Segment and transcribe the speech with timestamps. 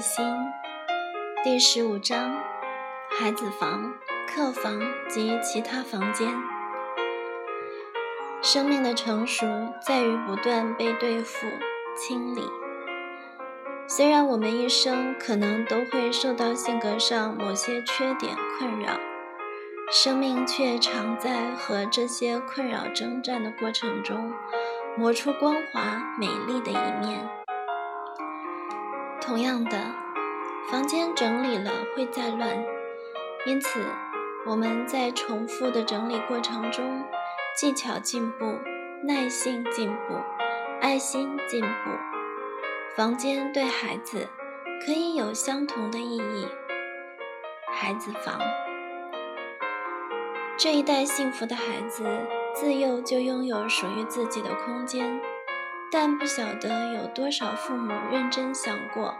[0.00, 0.24] 心
[1.44, 2.34] 第十五章：
[3.18, 3.92] 孩子房、
[4.26, 4.80] 客房
[5.10, 6.26] 及其他房间。
[8.40, 9.46] 生命的成熟
[9.82, 11.46] 在于不断被对付、
[11.94, 12.40] 清理。
[13.86, 18.94] 虽然我们一生可能都会受到性格上某些缺点困扰，
[19.90, 24.32] 生命却常在和这些困扰征战的过程中，
[24.96, 27.28] 磨出光滑美丽的一面。
[29.20, 29.76] 同样的，
[30.70, 32.64] 房间整理了会再乱，
[33.44, 33.84] 因此
[34.46, 37.04] 我们在重复的整理过程中，
[37.58, 38.56] 技巧进步，
[39.02, 40.14] 耐性进步，
[40.80, 41.90] 爱心进步。
[42.96, 44.28] 房间对孩子
[44.86, 46.46] 可以有相同的意义。
[47.72, 48.38] 孩子房，
[50.56, 52.04] 这一代幸福的孩子
[52.54, 55.20] 自幼就拥有属于自己的空间。
[55.90, 59.16] 但不晓得有多少父母认真想过，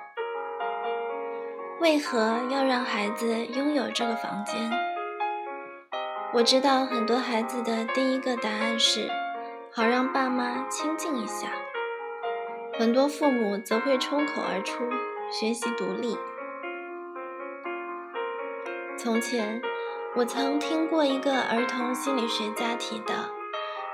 [1.80, 4.70] 为何要让孩子拥有这个房间？
[6.34, 9.08] 我知道很多孩子的第一个答案是，
[9.72, 11.48] 好让爸妈清静一下。
[12.78, 14.84] 很多父母则会冲口而出，
[15.32, 16.18] 学习独立。
[18.98, 19.62] 从前，
[20.14, 23.14] 我曾听过一个儿童心理学家提到，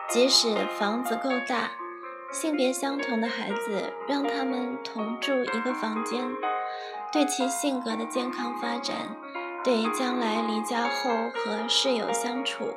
[0.08, 1.70] 即使房子够大。
[2.32, 6.28] 性别相同的孩子，让他们同住一个房间，
[7.12, 8.94] 对其性格的健康发展，
[9.64, 12.74] 对将来离家后和室友相处，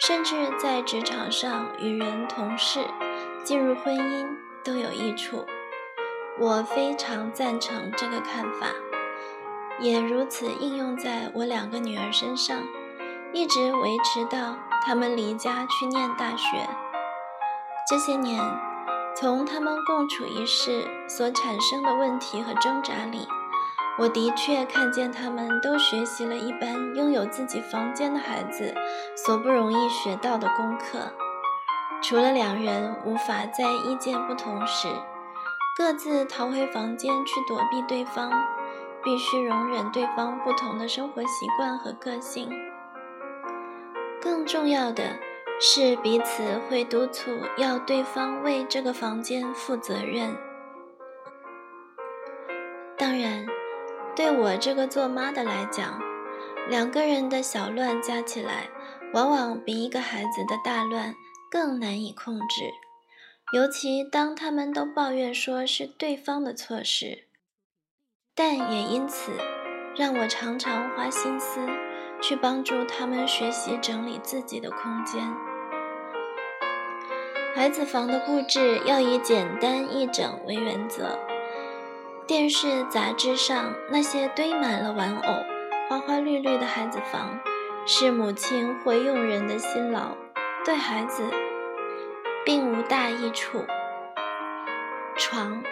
[0.00, 2.80] 甚至在职场上与人同事
[3.42, 4.26] 进入婚姻
[4.62, 5.46] 都有益处。
[6.38, 8.68] 我非常赞成这个看法，
[9.80, 12.58] 也如此应用在我两个女儿身上，
[13.32, 16.68] 一直维持到她们离家去念大学。
[17.88, 18.40] 这些年。
[19.16, 23.26] 从他们共处一室所产生的问题和挣扎里，
[23.98, 28.72] 我的确看见他们都学习了一般拥有自己房间的孩子
[29.16, 31.12] 所不容易学到的功课。
[32.00, 34.86] 除了两人无法在意见不同时
[35.76, 38.30] 各自逃回房间去躲避对方，
[39.02, 42.48] 必须容忍对方不同的生活习惯和个性。
[44.20, 45.18] 更重要的。
[45.60, 50.36] 是彼此会督促，要对方为这个房间负责任。
[54.18, 56.02] 对我这个做妈的来讲，
[56.68, 58.68] 两个人的小乱加起来，
[59.14, 61.14] 往往比一个孩子的大乱
[61.48, 62.72] 更难以控制。
[63.52, 67.26] 尤其当他们都抱怨说是对方的错时，
[68.34, 69.30] 但也因此
[69.96, 71.60] 让我常常花心思
[72.20, 75.32] 去帮助他们学习整理自己的空间。
[77.54, 81.16] 孩子房的布置要以简单易整为原则。
[82.28, 85.32] 电视、杂志上那些堆满了玩偶、
[85.88, 87.40] 花花绿绿的孩子房，
[87.86, 90.14] 是母亲或佣人的辛劳，
[90.62, 91.22] 对孩子
[92.44, 93.64] 并无大益处。
[95.16, 95.62] 床，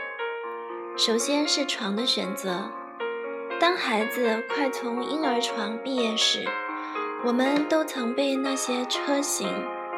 [0.97, 2.71] 首先是床的选择。
[3.61, 6.49] 当孩子快从婴儿床毕业时，
[7.23, 9.47] 我们都曾被那些车型、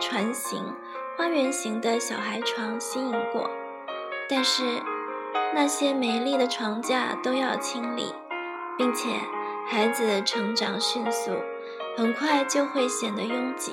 [0.01, 0.75] 船型。
[1.17, 3.49] 花园型的小孩床吸引过，
[4.29, 4.63] 但是
[5.55, 8.15] 那些美丽的床架都要清理，
[8.77, 9.09] 并且
[9.67, 11.33] 孩子成长迅速，
[11.97, 13.73] 很快就会显得拥挤。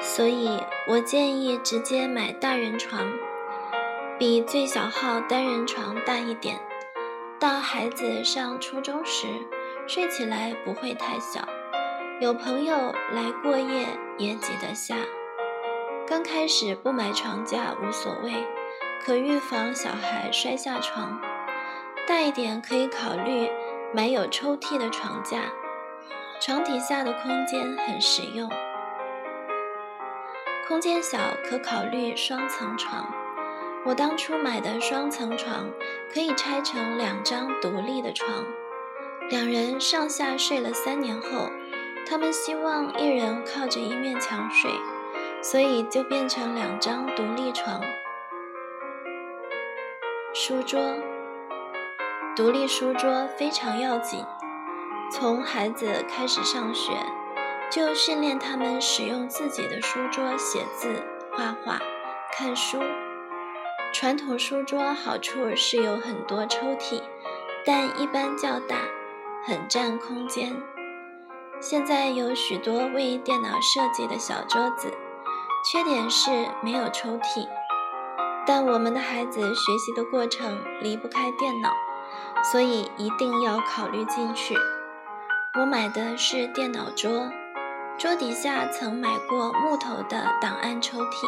[0.00, 3.10] 所以我建议直接买大人床，
[4.18, 6.58] 比最小号单人床大一点，
[7.38, 9.26] 到孩子上初中时
[9.86, 11.46] 睡起来不会太小，
[12.20, 13.86] 有朋友来过夜
[14.16, 14.96] 也挤得下。
[16.06, 18.32] 刚开始不买床架无所谓，
[19.04, 21.20] 可预防小孩摔下床。
[22.06, 23.50] 大一点可以考虑
[23.94, 25.44] 买有抽屉的床架，
[26.40, 28.48] 床底下的空间很实用。
[30.68, 33.12] 空间小可考虑双层床。
[33.84, 35.70] 我当初买的双层床
[36.12, 38.44] 可以拆成两张独立的床，
[39.30, 41.50] 两人上下睡了三年后，
[42.06, 44.70] 他们希望一人靠着一面墙睡。
[45.42, 47.80] 所以就变成两张独立床。
[50.50, 50.80] 书桌，
[52.34, 54.26] 独立书桌非常要紧。
[55.12, 56.90] 从孩子开始上学，
[57.70, 61.78] 就训练他们使用自己的书桌写字、画画、
[62.36, 62.80] 看书。
[63.92, 67.00] 传统书桌好处是有很多抽屉，
[67.64, 68.78] 但一般较大，
[69.46, 70.60] 很占空间。
[71.60, 74.92] 现在有许多为电脑设计的小桌子。
[75.70, 77.46] 缺点是没有抽屉，
[78.46, 81.72] 但我们的孩子学习的过程离不开电脑，
[82.50, 84.56] 所以一定要考虑进去。
[85.58, 87.30] 我买的是电脑桌，
[87.98, 91.26] 桌底下曾买过木头的档案抽屉，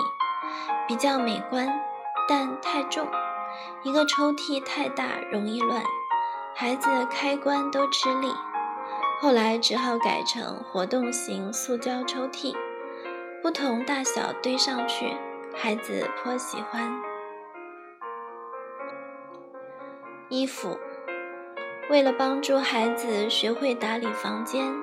[0.88, 1.68] 比较美观，
[2.28, 3.06] 但太重，
[3.82, 5.82] 一个抽屉太大容易乱，
[6.54, 8.32] 孩子开关都吃力。
[9.20, 12.54] 后来只好改成活动型塑胶抽屉，
[13.42, 15.16] 不同大小堆上去，
[15.54, 17.00] 孩子颇喜欢。
[20.28, 20.78] 衣服，
[21.90, 24.74] 为了帮助孩子学会打理房间，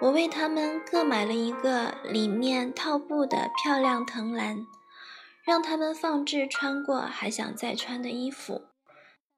[0.00, 4.66] 我为他们各买了一个里面套布的漂亮藤篮，
[5.44, 8.62] 让他们放置穿过还想再穿的衣服。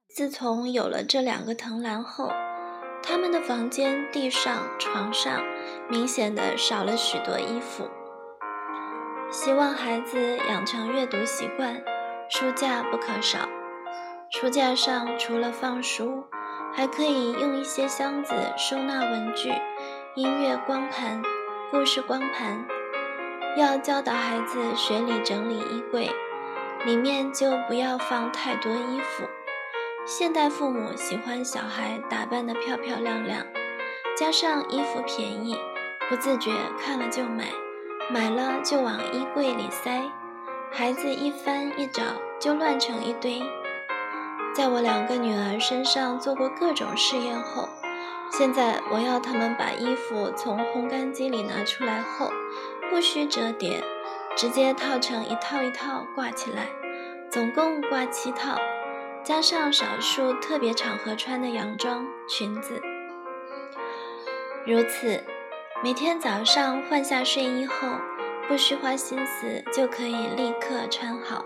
[0.07, 2.31] 自从有了这两个藤篮后，
[3.03, 5.43] 他们的房间地上、床上
[5.89, 7.89] 明显的少了许多衣服。
[9.33, 11.81] 希望孩子养成阅读习惯，
[12.29, 13.49] 书架不可少。
[14.29, 16.23] 书架上除了放书，
[16.71, 19.51] 还可以用一些箱子收纳文具、
[20.13, 21.19] 音乐光盘、
[21.71, 22.63] 故事光盘。
[23.57, 26.11] 要教导孩子学理整理衣柜，
[26.85, 29.27] 里面就不要放太多衣服。
[30.05, 33.43] 现代父母喜欢小孩打扮得漂漂亮亮，
[34.15, 35.57] 加上衣服便宜，
[36.07, 37.45] 不自觉看了就买，
[38.09, 40.03] 买了就往衣柜里塞，
[40.71, 42.03] 孩子一翻一找
[42.39, 43.41] 就乱成一堆。
[44.53, 47.67] 在我两个女儿身上做过各种试验后，
[48.29, 52.31] 现在我要他们把衣服从烘干机里拿出来后，
[52.91, 53.83] 不需折叠，
[54.35, 56.67] 直接套成一套一套挂起来，
[57.29, 58.57] 总共挂七套。
[59.23, 62.81] 加上少数特别场合穿的洋装、裙子，
[64.67, 65.23] 如此，
[65.83, 67.75] 每天早上换下睡衣后，
[68.47, 71.43] 不需花心思就可以立刻穿好，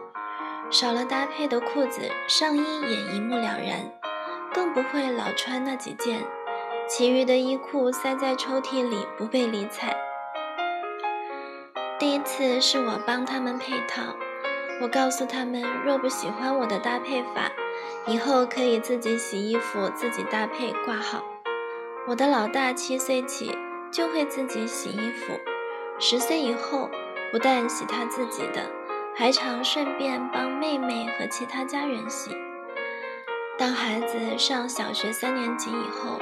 [0.70, 3.92] 少了搭配的裤子、上衣也一目了然，
[4.54, 6.24] 更不会老穿那几件，
[6.88, 9.98] 其余的衣裤塞在抽屉里不被理睬。
[11.98, 14.04] 第一次是我帮他们配套，
[14.84, 17.52] 我告诉他们，若不喜欢我的搭配法。
[18.06, 21.24] 以后可以自己洗衣服，自己搭配挂好。
[22.08, 23.52] 我的老大七岁起
[23.92, 25.40] 就会自己洗衣服，
[26.00, 26.90] 十岁以后
[27.32, 28.70] 不但洗他自己的，
[29.16, 32.32] 还常顺便帮妹妹和其他家人洗。
[33.58, 36.20] 当孩子上小学三年级以后，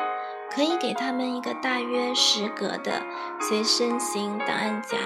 [0.49, 3.01] 可以给他们一个大约十格的
[3.41, 4.97] 随身型档案夹，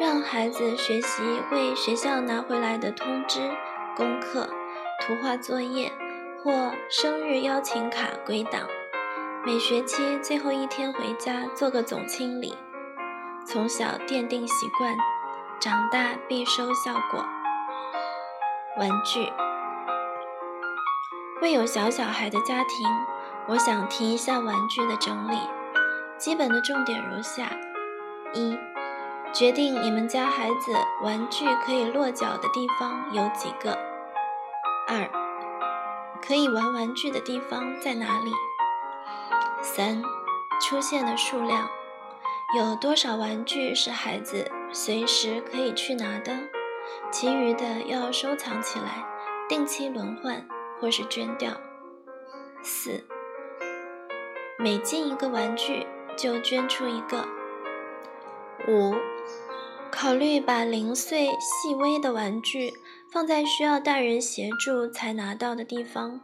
[0.00, 3.50] 让孩子学习为学校拿回来的通知、
[3.96, 4.48] 功课。
[5.04, 5.90] 图画作业
[6.44, 8.68] 或生日邀请卡归档，
[9.44, 12.56] 每学期最后一天回家做个总清理，
[13.44, 14.96] 从小奠定习惯，
[15.60, 17.24] 长大必收效果。
[18.78, 19.32] 玩具，
[21.40, 22.86] 为有小小孩的家庭，
[23.48, 25.36] 我想提一下玩具的整理。
[26.16, 27.50] 基本的重点如下：
[28.32, 28.56] 一、
[29.32, 30.72] 决定你们家孩子
[31.02, 33.76] 玩具可以落脚的地方有几个。
[34.86, 35.10] 二，
[36.24, 38.32] 可以玩玩具的地方在哪里？
[39.62, 40.02] 三，
[40.60, 41.68] 出现的数量，
[42.58, 46.36] 有多少玩具是孩子随时可以去拿的？
[47.12, 49.06] 其余的要收藏起来，
[49.48, 50.46] 定期轮换
[50.80, 51.52] 或是捐掉。
[52.62, 53.06] 四，
[54.58, 57.24] 每进一个玩具就捐出一个。
[58.68, 58.94] 五。
[59.90, 62.72] 考虑把零碎细微的玩具
[63.12, 66.20] 放在需要大人协助才拿到的地方，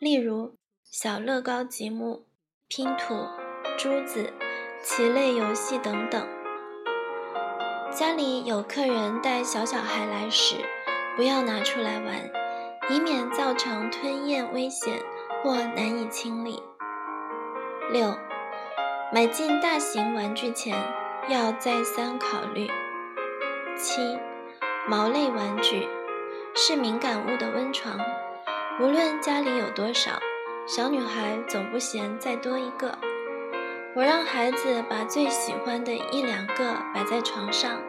[0.00, 0.56] 例如
[0.90, 2.26] 小乐高积木、
[2.76, 3.28] 拼图、
[3.78, 4.32] 珠子、
[4.82, 6.26] 棋类游戏等等。
[7.92, 10.56] 家里有客人带小小孩来时，
[11.14, 12.28] 不要拿出来玩，
[12.90, 15.00] 以免造成吞咽危险
[15.40, 16.60] 或难以清理。
[17.92, 18.12] 六，
[19.12, 20.76] 买进大型玩具前
[21.28, 22.68] 要再三考虑。
[23.76, 24.18] 七，
[24.88, 25.88] 毛类玩具
[26.56, 28.00] 是敏感物的温床，
[28.80, 30.18] 无论家里有多少，
[30.66, 32.96] 小女孩总不嫌再多一个。
[33.94, 37.82] 我让孩子把最喜欢的一两个摆在床上，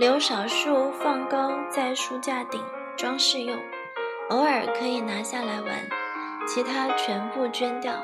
[0.00, 2.60] 留少数放高在书架顶
[2.96, 3.56] 装饰用，
[4.30, 5.88] 偶尔可以拿下来玩，
[6.46, 7.94] 其他全部捐掉，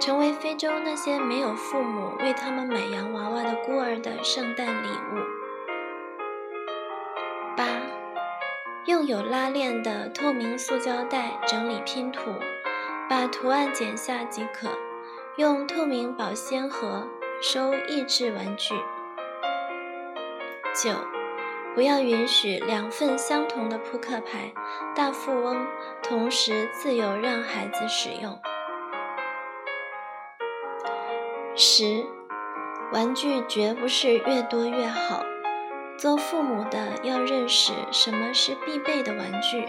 [0.00, 5.18] 成为非洲那些没有父母为他们买洋娃娃的孤儿的圣诞礼物。
[7.56, 7.66] 八，
[8.86, 12.32] 用有拉链的透明塑胶袋整理拼图，
[13.12, 14.70] 把图案剪下即可。
[15.36, 17.06] 用透明保鲜盒
[17.42, 18.74] 收益智玩具。
[20.74, 20.92] 九，
[21.74, 24.54] 不要允许两份相同的扑克牌、
[24.96, 25.66] 大富翁
[26.02, 26.30] 同。
[26.30, 28.40] 时自由让孩子使用。
[31.54, 32.06] 十，
[32.92, 35.22] 玩具绝不是越多越好。
[35.98, 39.68] 做父母的要认识什么是必备的玩具，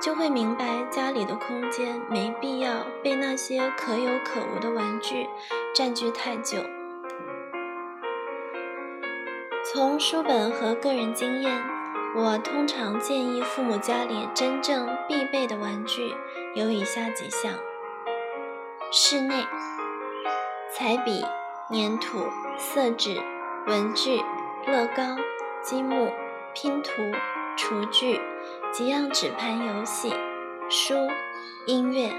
[0.00, 5.26] 就会明白家里的空间没必要被那些可有可无的玩具
[5.74, 6.58] 占据太久。
[9.64, 11.62] 从书本和个人经验，
[12.14, 16.14] 我通常建议父母家里真正必备的玩具
[16.54, 17.52] 有以下几项：
[18.92, 19.44] 室内
[20.72, 21.24] 彩笔、
[21.70, 23.20] 粘土、色纸、
[23.66, 24.20] 文具、
[24.66, 25.16] 乐高。
[25.62, 26.12] 积木、
[26.54, 26.92] 拼图、
[27.56, 28.20] 厨具、
[28.70, 30.14] 几样纸盘游戏、
[30.68, 30.94] 书、
[31.64, 32.12] 音乐。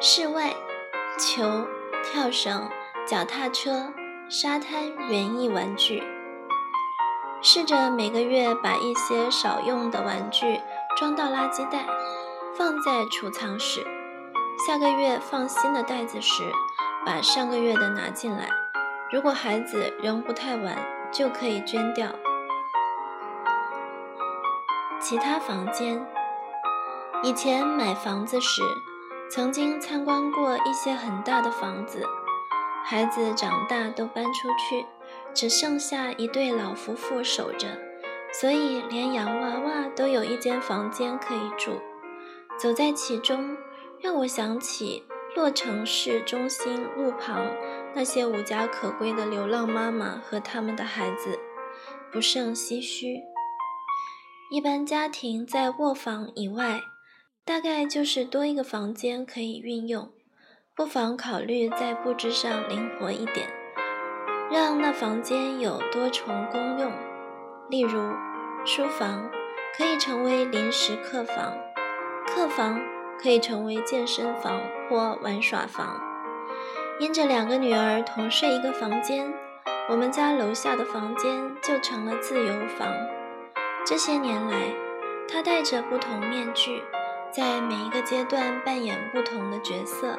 [0.00, 0.52] 室外，
[1.16, 1.66] 球、
[2.02, 2.68] 跳绳、
[3.06, 3.92] 脚踏车、
[4.28, 6.02] 沙滩园艺玩具。
[7.40, 10.60] 试着每个月把一些少用的玩具
[10.96, 11.86] 装到垃圾袋，
[12.56, 13.86] 放在储藏室。
[14.66, 16.42] 下个月放新的袋子时，
[17.04, 18.48] 把上个月的拿进来。
[19.12, 20.76] 如果孩子仍不太晚。
[21.12, 22.08] 就可以捐掉。
[25.08, 26.04] 其他房间，
[27.22, 28.60] 以前买房子时，
[29.30, 32.04] 曾经参观过一些很大的房子，
[32.84, 34.84] 孩子长大都搬出去，
[35.32, 37.68] 只剩下一对老夫妇守着，
[38.32, 41.80] 所以连洋娃娃都有一间房间可以住。
[42.58, 43.56] 走在其中，
[44.00, 45.04] 让我想起
[45.36, 47.46] 洛城市中心路旁。
[47.94, 51.38] 那些无家可归的流浪妈妈和他们的孩子，
[52.10, 53.22] 不胜唏嘘。
[54.48, 56.80] 一般家庭在卧房以外，
[57.44, 60.08] 大概就是多一个房间可以运用，
[60.72, 63.48] 不妨考虑在布置上灵活一点，
[64.48, 66.92] 让那房间有多重功用。
[67.68, 67.98] 例如，
[68.64, 69.28] 书房
[69.76, 71.52] 可以成为临时客房，
[72.28, 72.80] 客房
[73.20, 76.00] 可以成为健身房或玩耍房。
[77.00, 79.34] 因着两个女儿同睡一个房间，
[79.88, 82.88] 我们家楼下的房间就成了自由房。
[83.88, 84.74] 这些年来，
[85.28, 86.82] 他戴着不同面具，
[87.30, 90.18] 在每一个阶段扮演不同的角色。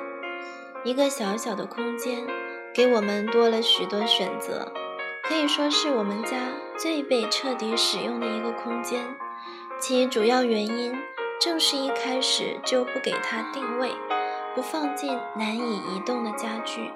[0.86, 2.26] 一个小小的空间，
[2.74, 4.72] 给我们多了许多选择，
[5.22, 6.38] 可以说是我们家
[6.78, 9.06] 最被彻底使用的一个空间。
[9.82, 10.96] 其主要原因，
[11.42, 13.92] 正是一开始就不给它定位。
[14.56, 16.90] 不放进难以移动的家具，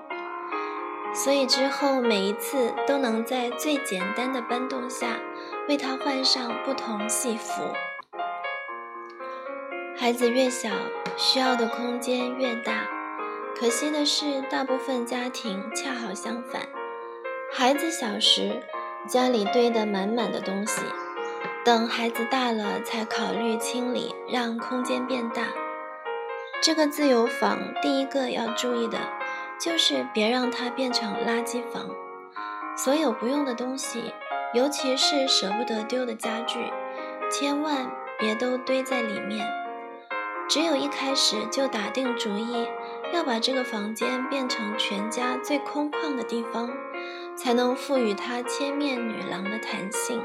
[1.14, 5.20] 所以之后每一次都能在最简单的搬动下
[5.68, 7.64] 为他换上不同戏服。
[9.98, 10.70] 孩子越小，
[11.18, 12.88] 需要的空间越大。
[13.60, 16.62] 可惜的是，大部分家庭恰好相反：
[17.52, 18.64] 孩子小时
[19.06, 20.82] 家里堆得满满的东西，
[21.64, 25.44] 等孩子大了才考虑清理，让空间变大。
[26.64, 28.98] 这个自由房第一个要注意的，
[29.64, 31.90] 就是别让它变成垃圾房。
[32.76, 34.14] 所有不用的东西，
[34.54, 36.72] 尤其是舍不得丢的家具，
[37.30, 39.48] 千万别都堆在里面。
[40.50, 42.68] 只有一开始就打定主意
[43.14, 46.72] 要把这个房间变成全家最空旷的地方，
[47.36, 50.22] 才能赋予它千面女郎的弹性。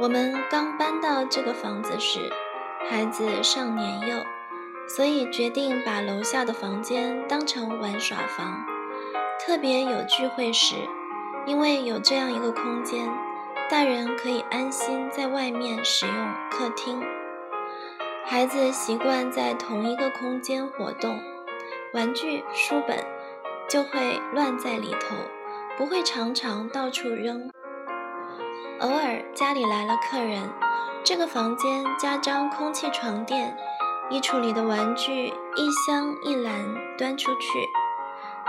[0.00, 2.32] 我们刚搬到这个房子时，
[2.88, 4.24] 孩子尚年幼。
[4.88, 8.64] 所以决定把楼下的房间当成玩耍房，
[9.38, 10.74] 特别有聚会时，
[11.46, 13.06] 因为有这样一个空间，
[13.68, 16.14] 大人可以安心在外面使用
[16.50, 17.02] 客厅，
[18.24, 21.20] 孩子习惯在同一个空间活动，
[21.92, 22.96] 玩具、书本
[23.68, 25.14] 就会乱在里头，
[25.76, 27.50] 不会常常到处扔。
[28.80, 30.50] 偶尔家里来了客人，
[31.04, 33.54] 这个房间加张空气床垫。
[34.10, 36.64] 衣橱里的玩具一箱一篮
[36.96, 37.68] 端出去，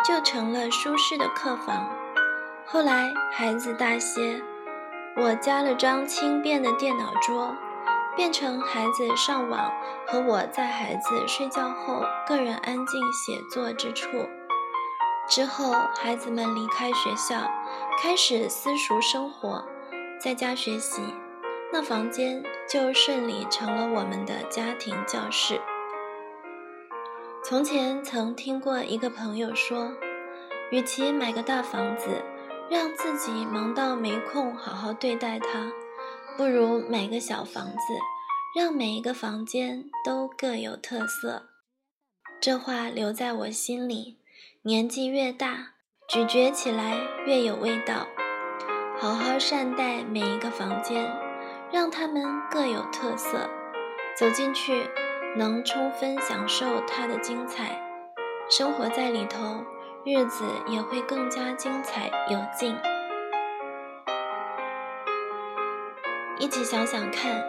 [0.06, 1.90] 就成了舒适的客房。
[2.66, 4.42] 后来孩子大些，
[5.18, 7.54] 我加了张轻便的电脑桌，
[8.16, 9.70] 变成孩子上网
[10.08, 14.08] 和我在孩子睡觉后个人安静写作之处。
[15.28, 17.42] 之后孩子们离开学校，
[18.02, 19.66] 开始私塾生活，
[20.22, 21.02] 在家学习。
[21.72, 25.60] 那房间就顺理成了我们的家庭教室。
[27.44, 29.92] 从前曾听过一个朋友说，
[30.70, 32.24] 与其买个大房子，
[32.70, 35.72] 让自己忙到没空好好对待它，
[36.38, 37.80] 不如买个小房子，
[38.56, 41.48] 让每一个房间都各有特色。
[42.40, 44.20] 这话留在我心里，
[44.62, 45.74] 年纪越大，
[46.08, 46.96] 咀嚼起来
[47.26, 48.06] 越有味道。
[49.00, 51.29] 好好善待每一个房间。
[51.72, 53.48] 让他们各有特色，
[54.16, 54.90] 走进去，
[55.36, 57.80] 能充分享受它的精彩，
[58.50, 59.64] 生活在里头，
[60.04, 62.76] 日子也会更加精彩有劲。
[66.40, 67.46] 一起想想看：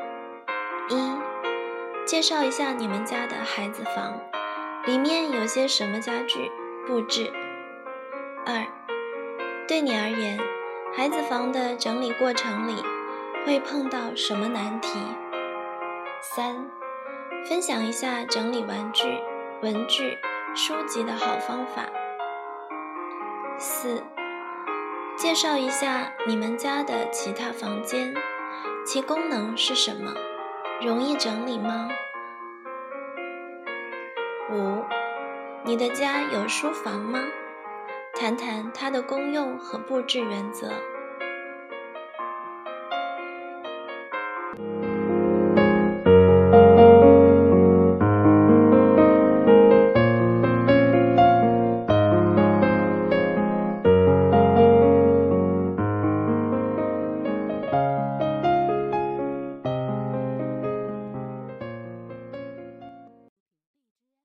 [0.91, 1.19] 一、
[2.05, 4.21] 介绍一下你们家的孩子房，
[4.85, 6.51] 里面有些什么家具
[6.87, 7.33] 布置；
[8.45, 8.67] 二、
[9.67, 10.39] 对你而言，
[10.95, 12.85] 孩子房的整理过程里
[13.45, 14.99] 会碰到什么难题？
[16.21, 16.71] 三、
[17.49, 19.19] 分享一下整理玩具、
[19.63, 20.19] 文具、
[20.55, 21.87] 书籍的好方法。
[23.59, 24.03] 四、
[25.17, 28.15] 介绍一下你们家的其他房间，
[28.85, 30.13] 其功能是什么？
[30.83, 31.89] 容易整理吗？
[34.53, 34.85] 五、
[35.65, 37.21] 你的家有书房吗？
[38.15, 40.69] 谈谈它的功用和布置原则。